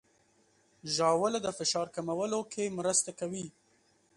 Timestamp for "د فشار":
1.43-1.87